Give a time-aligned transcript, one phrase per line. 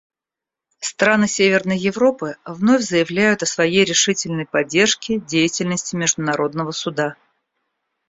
[0.79, 7.17] Страны Северной Европы вновь заявляют о своей решительной поддержке деятельности Международного Суда.